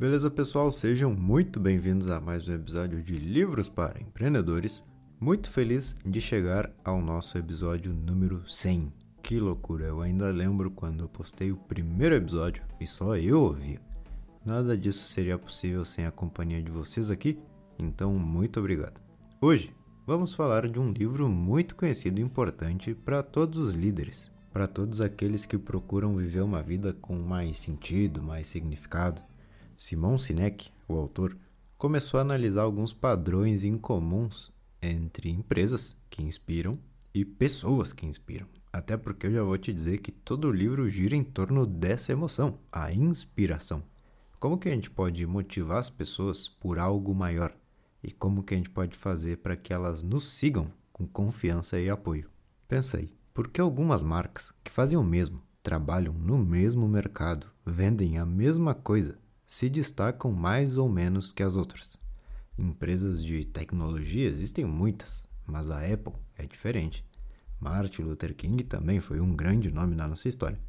[0.00, 0.72] Beleza, pessoal?
[0.72, 4.82] Sejam muito bem-vindos a mais um episódio de Livros para Empreendedores.
[5.20, 8.90] Muito feliz de chegar ao nosso episódio número 100.
[9.22, 9.84] Que loucura!
[9.84, 13.78] Eu ainda lembro quando eu postei o primeiro episódio e só eu ouvia.
[14.42, 17.38] Nada disso seria possível sem a companhia de vocês aqui,
[17.78, 18.98] então muito obrigado.
[19.38, 19.70] Hoje
[20.06, 25.02] vamos falar de um livro muito conhecido e importante para todos os líderes, para todos
[25.02, 29.22] aqueles que procuram viver uma vida com mais sentido, mais significado
[29.82, 31.34] Simon Sinek, o autor,
[31.78, 34.52] começou a analisar alguns padrões incomuns
[34.82, 36.78] entre empresas que inspiram
[37.14, 38.46] e pessoas que inspiram.
[38.70, 42.12] Até porque eu já vou te dizer que todo o livro gira em torno dessa
[42.12, 43.82] emoção, a inspiração.
[44.38, 47.56] Como que a gente pode motivar as pessoas por algo maior?
[48.02, 51.88] E como que a gente pode fazer para que elas nos sigam com confiança e
[51.88, 52.28] apoio?
[52.68, 58.18] Pensa aí, por que algumas marcas que fazem o mesmo, trabalham no mesmo mercado, vendem
[58.18, 59.18] a mesma coisa,
[59.50, 61.98] se destacam mais ou menos que as outras.
[62.56, 67.04] Empresas de tecnologia existem muitas, mas a Apple é diferente.
[67.58, 70.60] Martin Luther King também foi um grande nome na nossa história.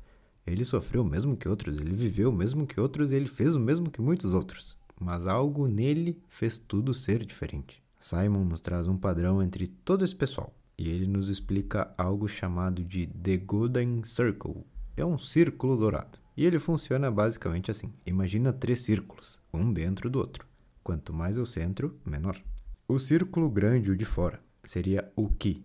[0.48, 3.54] Ele sofreu o mesmo que outros, ele viveu o mesmo que outros e ele fez
[3.54, 4.76] o mesmo que muitos outros.
[5.00, 7.84] Mas algo nele fez tudo ser diferente.
[8.00, 12.84] Simon nos traz um padrão entre todo esse pessoal e ele nos explica algo chamado
[12.84, 14.66] de The Golden Circle.
[14.98, 16.21] É um círculo dourado.
[16.36, 20.46] E ele funciona basicamente assim: imagina três círculos, um dentro do outro.
[20.84, 22.42] Quanto mais o centro, menor.
[22.88, 25.64] O círculo grande, o de fora, seria o que.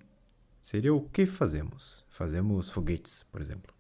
[0.63, 2.05] Seria o que fazemos.
[2.09, 3.73] Fazemos foguetes, por exemplo.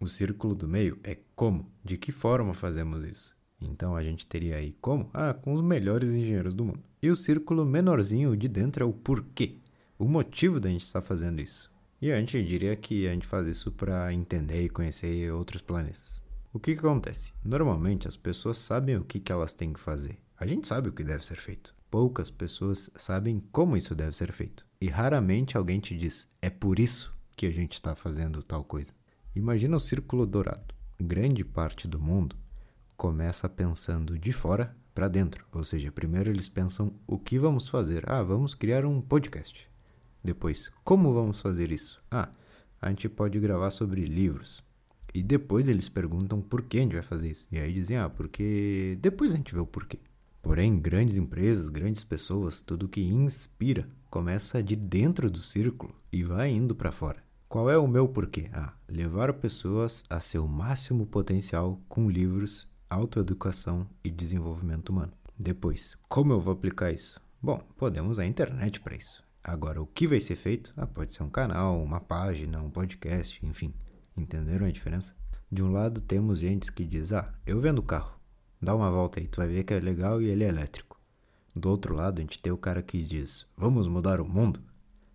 [0.00, 3.36] O círculo do meio é como, de que forma fazemos isso.
[3.60, 5.10] Então a gente teria aí como?
[5.12, 6.82] Ah, com os melhores engenheiros do mundo.
[7.02, 9.58] E o círculo menorzinho de dentro é o porquê,
[9.98, 11.70] o motivo da gente estar fazendo isso.
[12.00, 16.22] E a gente diria que a gente faz isso para entender e conhecer outros planetas.
[16.52, 17.32] O que, que acontece?
[17.44, 20.18] Normalmente as pessoas sabem o que, que elas têm que fazer.
[20.36, 21.72] A gente sabe o que deve ser feito.
[21.88, 24.66] Poucas pessoas sabem como isso deve ser feito.
[24.80, 28.92] E raramente alguém te diz: é por isso que a gente está fazendo tal coisa.
[29.32, 30.74] Imagina o círculo dourado.
[31.00, 32.34] Grande parte do mundo
[32.96, 35.46] começa pensando de fora para dentro.
[35.52, 38.10] Ou seja, primeiro eles pensam o que vamos fazer.
[38.10, 39.70] Ah, vamos criar um podcast.
[40.22, 42.02] Depois, como vamos fazer isso?
[42.10, 42.28] Ah,
[42.82, 44.68] a gente pode gravar sobre livros.
[45.12, 47.46] E depois eles perguntam por que a gente vai fazer isso.
[47.50, 49.98] E aí dizem, ah, porque depois a gente vê o porquê.
[50.42, 56.50] Porém, grandes empresas, grandes pessoas, tudo que inspira começa de dentro do círculo e vai
[56.50, 57.22] indo para fora.
[57.48, 58.48] Qual é o meu porquê?
[58.52, 65.12] Ah, levar pessoas a seu máximo potencial com livros, autoeducação e desenvolvimento humano.
[65.38, 67.20] Depois, como eu vou aplicar isso?
[67.42, 69.22] Bom, podemos a internet para isso.
[69.42, 70.72] Agora, o que vai ser feito?
[70.76, 73.72] Ah, pode ser um canal, uma página, um podcast, enfim.
[74.16, 75.14] Entenderam a diferença?
[75.50, 78.18] De um lado temos gente que diz: "Ah, eu vendo o carro.
[78.60, 81.00] Dá uma volta aí, tu vai ver que é legal e ele é elétrico".
[81.54, 84.62] Do outro lado, a gente tem o cara que diz: "Vamos mudar o mundo".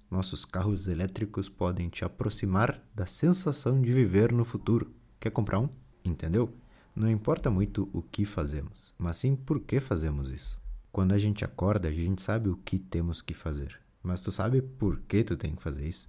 [0.10, 4.94] Nossos carros elétricos podem te aproximar da sensação de viver no futuro.
[5.20, 5.70] Quer comprar um?
[6.04, 6.54] Entendeu?
[6.96, 10.58] Não importa muito o que fazemos, mas sim por que fazemos isso.
[10.92, 13.78] Quando a gente acorda, a gente sabe o que temos que fazer.
[14.02, 16.08] Mas tu sabe por que tu tem que fazer isso?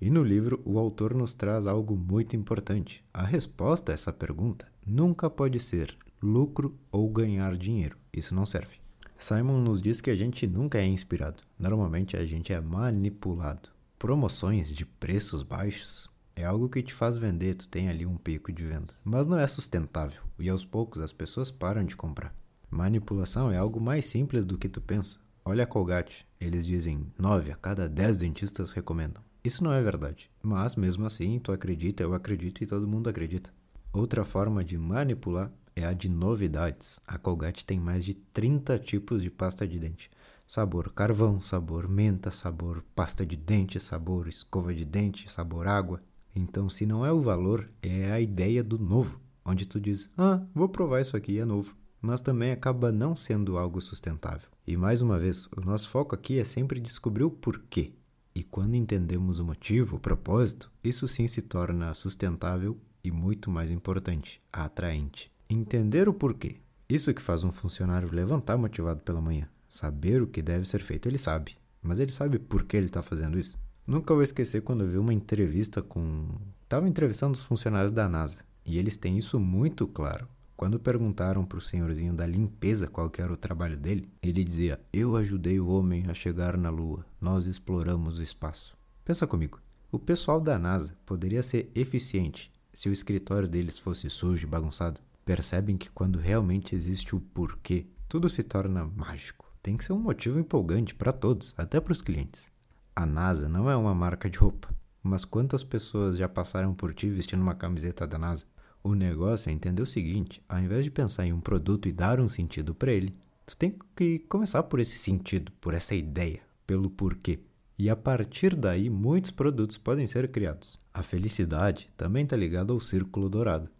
[0.00, 3.04] E no livro, o autor nos traz algo muito importante.
[3.12, 7.98] A resposta a essa pergunta nunca pode ser lucro ou ganhar dinheiro.
[8.12, 8.80] Isso não serve.
[9.18, 11.42] Simon nos diz que a gente nunca é inspirado.
[11.58, 13.68] Normalmente a gente é manipulado.
[13.98, 18.50] Promoções de preços baixos é algo que te faz vender, tu tem ali um pico
[18.50, 18.94] de venda.
[19.04, 22.34] Mas não é sustentável e aos poucos as pessoas param de comprar.
[22.70, 25.18] Manipulação é algo mais simples do que tu pensa.
[25.44, 29.22] Olha a Colgate, eles dizem 9 a cada 10 dentistas recomendam.
[29.42, 33.50] Isso não é verdade, mas mesmo assim tu acredita, eu acredito e todo mundo acredita.
[33.92, 37.00] Outra forma de manipular é a de novidades.
[37.06, 40.10] A Colgate tem mais de 30 tipos de pasta de dente.
[40.46, 46.02] Sabor carvão, sabor menta, sabor pasta de dente, sabor escova de dente, sabor água.
[46.36, 50.42] Então, se não é o valor, é a ideia do novo, onde tu diz: "Ah,
[50.54, 51.74] vou provar isso aqui, é novo".
[52.00, 54.48] Mas também acaba não sendo algo sustentável.
[54.66, 57.92] E mais uma vez, o nosso foco aqui é sempre descobrir o porquê.
[58.34, 63.70] E quando entendemos o motivo, o propósito, isso sim se torna sustentável e muito mais
[63.70, 65.30] importante, atraente.
[65.48, 66.56] Entender o porquê.
[66.88, 69.48] Isso que faz um funcionário levantar motivado pela manhã.
[69.68, 71.56] Saber o que deve ser feito, ele sabe.
[71.82, 73.58] Mas ele sabe por que ele está fazendo isso.
[73.86, 76.28] Nunca vou esquecer quando eu vi uma entrevista com.
[76.62, 78.40] Estava entrevistando os funcionários da NASA.
[78.64, 80.28] E eles têm isso muito claro.
[80.60, 85.16] Quando perguntaram para o senhorzinho da limpeza qual era o trabalho dele, ele dizia: Eu
[85.16, 88.76] ajudei o homem a chegar na Lua, nós exploramos o espaço.
[89.02, 89.58] Pensa comigo,
[89.90, 95.00] o pessoal da NASA poderia ser eficiente se o escritório deles fosse sujo e bagunçado?
[95.24, 99.50] percebem que quando realmente existe o porquê, tudo se torna mágico.
[99.62, 102.50] Tem que ser um motivo empolgante para todos, até para os clientes.
[102.94, 104.68] A NASA não é uma marca de roupa,
[105.02, 108.44] mas quantas pessoas já passaram por ti vestindo uma camiseta da NASA?
[108.82, 112.18] O negócio é entender o seguinte: ao invés de pensar em um produto e dar
[112.20, 116.90] um sentido para ele, tu tem que começar por esse sentido, por essa ideia, pelo
[116.90, 117.40] porquê.
[117.78, 120.78] E a partir daí, muitos produtos podem ser criados.
[120.92, 123.70] A felicidade também está ligada ao círculo dourado.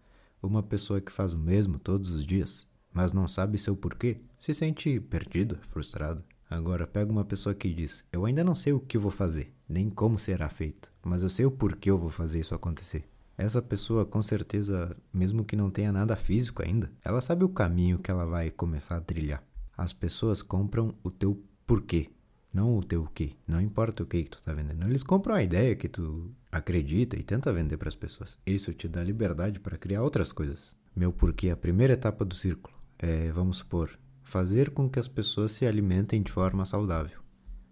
[0.43, 4.55] Uma pessoa que faz o mesmo todos os dias, mas não sabe seu porquê, se
[4.55, 6.25] sente perdida, frustrada.
[6.49, 9.89] Agora, pega uma pessoa que diz: Eu ainda não sei o que vou fazer, nem
[9.89, 13.05] como será feito, mas eu sei o porquê eu vou fazer isso acontecer.
[13.41, 17.99] Essa pessoa, com certeza, mesmo que não tenha nada físico ainda, ela sabe o caminho
[17.99, 19.43] que ela vai começar a trilhar.
[19.75, 22.11] As pessoas compram o teu porquê,
[22.53, 23.33] não o teu quê.
[23.49, 24.87] Não importa o que, que tu tá vendendo.
[24.87, 28.39] Eles compram a ideia que tu acredita e tenta vender para as pessoas.
[28.45, 30.77] Isso te dá liberdade para criar outras coisas.
[30.95, 35.53] Meu porquê, a primeira etapa do círculo é, vamos supor, fazer com que as pessoas
[35.53, 37.21] se alimentem de forma saudável.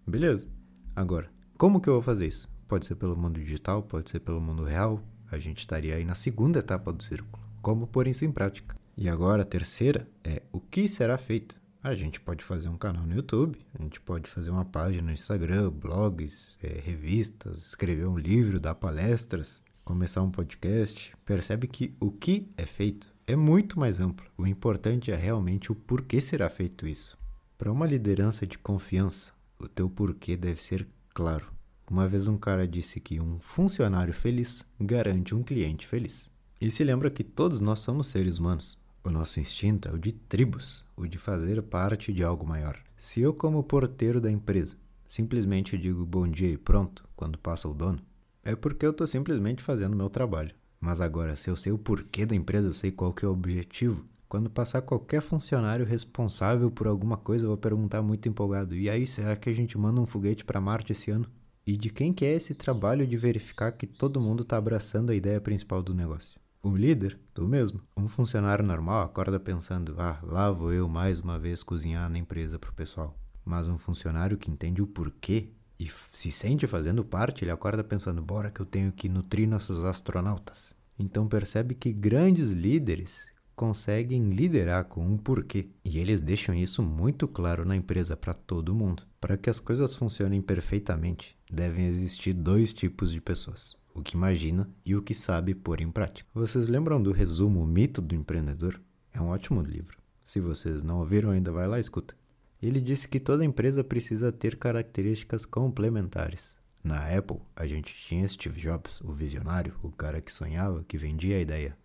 [0.07, 0.49] Beleza.
[0.95, 1.29] Agora,
[1.59, 2.49] como que eu vou fazer isso?
[2.67, 4.99] Pode ser pelo mundo digital, pode ser pelo mundo real.
[5.31, 7.43] A gente estaria aí na segunda etapa do círculo.
[7.61, 8.75] Como pôr isso em prática?
[8.97, 11.59] E agora a terceira é o que será feito?
[11.81, 15.13] A gente pode fazer um canal no YouTube, a gente pode fazer uma página no
[15.13, 21.13] Instagram, blogs, é, revistas, escrever um livro, dar palestras, começar um podcast.
[21.23, 24.29] Percebe que o que é feito é muito mais amplo.
[24.37, 27.17] O importante é realmente o porquê será feito isso.
[27.57, 31.58] Para uma liderança de confiança, o teu porquê deve ser claro.
[31.89, 36.29] Uma vez um cara disse que um funcionário feliz garante um cliente feliz.
[36.61, 38.77] E se lembra que todos nós somos seres humanos.
[39.03, 42.77] O nosso instinto é o de tribos, o de fazer parte de algo maior.
[42.95, 44.77] Se eu, como porteiro da empresa,
[45.07, 47.99] simplesmente digo bom dia e pronto quando passa o dono,
[48.43, 50.53] é porque eu estou simplesmente fazendo meu trabalho.
[50.79, 53.31] Mas agora, se eu sei o porquê da empresa, eu sei qual que é o
[53.31, 54.05] objetivo.
[54.27, 59.07] Quando passar qualquer funcionário responsável por alguma coisa, eu vou perguntar muito empolgado: e aí,
[59.07, 61.25] será que a gente manda um foguete para Marte esse ano?
[61.69, 65.15] E de quem que é esse trabalho de verificar que todo mundo está abraçando a
[65.15, 66.41] ideia principal do negócio?
[66.63, 67.79] O líder, tu mesmo.
[67.95, 72.57] Um funcionário normal acorda pensando: ah, lá vou eu mais uma vez cozinhar na empresa
[72.57, 73.15] pro pessoal.
[73.45, 78.19] Mas um funcionário que entende o porquê e se sente fazendo parte, ele acorda pensando:
[78.19, 80.75] bora que eu tenho que nutrir nossos astronautas.
[80.97, 83.29] Então percebe que grandes líderes
[83.59, 85.67] conseguem liderar com um porquê.
[85.83, 89.03] E eles deixam isso muito claro na empresa para todo mundo.
[89.19, 94.69] Para que as coisas funcionem perfeitamente, devem existir dois tipos de pessoas o que imagina
[94.85, 96.29] e o que sabe pôr em prática.
[96.33, 98.79] Vocês lembram do resumo O Mito do Empreendedor?
[99.11, 99.97] É um ótimo livro.
[100.23, 102.15] Se vocês não ouviram ainda, vai lá e escuta.
[102.63, 106.55] Ele disse que toda empresa precisa ter características complementares.
[106.81, 111.35] Na Apple, a gente tinha Steve Jobs, o visionário, o cara que sonhava, que vendia
[111.35, 111.75] a ideia.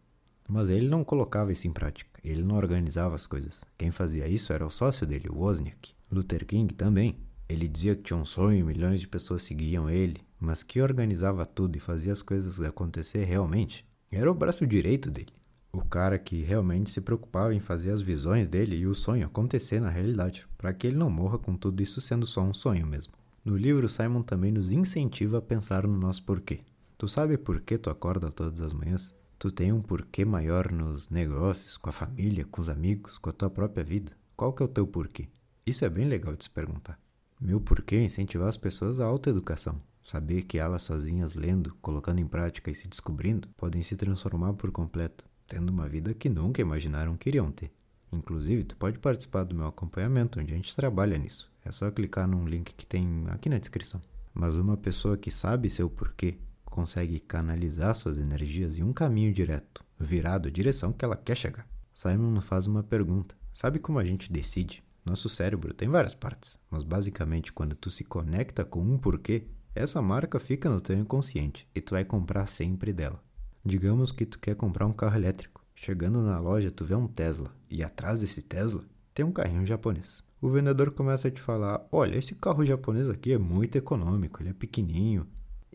[0.49, 3.65] Mas ele não colocava isso em prática, ele não organizava as coisas.
[3.79, 5.95] Quem fazia isso era o sócio dele, o Wozniak.
[6.11, 7.17] Luther King também.
[7.49, 11.45] Ele dizia que tinha um sonho, e milhões de pessoas seguiam ele, mas que organizava
[11.45, 15.33] tudo e fazia as coisas acontecer realmente era o braço direito dele.
[15.73, 19.81] O cara que realmente se preocupava em fazer as visões dele e o sonho acontecer
[19.81, 23.13] na realidade, para que ele não morra com tudo isso sendo só um sonho mesmo.
[23.45, 26.61] No livro, Simon também nos incentiva a pensar no nosso porquê.
[26.97, 29.13] Tu sabe por que tu acorda todas as manhãs?
[29.39, 33.33] Tu tem um porquê maior nos negócios, com a família, com os amigos, com a
[33.33, 34.13] tua própria vida.
[34.37, 35.29] Qual que é o teu porquê?
[35.67, 36.99] Isso é bem legal de se perguntar.
[37.41, 42.27] Meu porquê é incentivar as pessoas à autoeducação, Saber que elas sozinhas lendo, colocando em
[42.27, 47.17] prática e se descobrindo, podem se transformar por completo, tendo uma vida que nunca imaginaram
[47.17, 47.73] que iriam ter.
[48.13, 51.51] Inclusive, tu pode participar do meu acompanhamento, onde a gente trabalha nisso.
[51.65, 54.01] É só clicar num link que tem aqui na descrição.
[54.35, 56.37] Mas uma pessoa que sabe seu porquê
[56.75, 61.69] consegue canalizar suas energias em um caminho direto, virado à direção que ela quer chegar.
[61.95, 64.83] Simon faz uma pergunta: Sabe como a gente decide?
[65.05, 70.03] Nosso cérebro tem várias partes, mas basicamente quando tu se conecta com um porquê, essa
[70.03, 73.23] marca fica no teu inconsciente e tu vai comprar sempre dela.
[73.65, 75.65] Digamos que tu quer comprar um carro elétrico.
[75.77, 80.25] Chegando na loja, tu vê um Tesla e atrás desse Tesla tem um carrinho japonês.
[80.41, 84.51] O vendedor começa a te falar: "Olha, esse carro japonês aqui é muito econômico, ele
[84.51, 85.25] é pequenininho".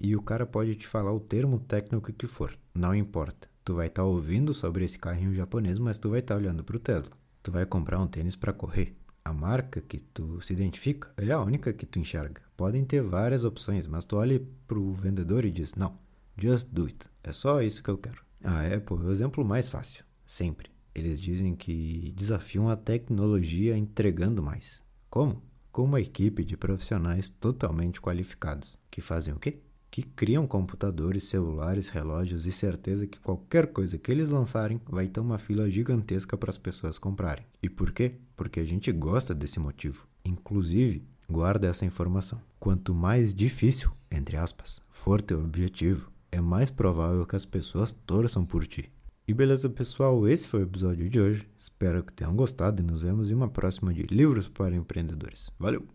[0.02, 3.50] E o cara pode te falar o termo técnico que for, não importa.
[3.66, 6.64] Tu vai estar tá ouvindo sobre esse carrinho japonês, mas tu vai estar tá olhando
[6.64, 7.12] para o Tesla.
[7.44, 8.96] Tu vai comprar um tênis para correr.
[9.26, 12.42] A marca que tu se identifica é a única que tu enxerga.
[12.56, 16.00] Podem ter várias opções, mas tu olha para o vendedor e diz: Não,
[16.38, 17.10] just do it.
[17.22, 18.24] É só isso que eu quero.
[18.42, 20.72] A Apple é o exemplo mais fácil, sempre.
[20.96, 24.82] Eles dizem que desafiam a tecnologia entregando mais.
[25.10, 25.44] Como?
[25.72, 29.60] Com uma equipe de profissionais totalmente qualificados, que fazem o quê?
[29.92, 35.20] Que criam computadores, celulares, relógios e certeza que qualquer coisa que eles lançarem vai ter
[35.20, 37.46] uma fila gigantesca para as pessoas comprarem.
[37.62, 38.14] E por quê?
[38.36, 40.08] Porque a gente gosta desse motivo.
[40.24, 42.42] Inclusive, guarda essa informação.
[42.60, 48.46] Quanto mais difícil, entre aspas, for teu objetivo, é mais provável que as pessoas torçam
[48.46, 48.92] por ti.
[49.28, 51.48] E beleza, pessoal, esse foi o episódio de hoje.
[51.58, 55.52] Espero que tenham gostado e nos vemos em uma próxima de Livros para Empreendedores.
[55.60, 55.90] Valeu!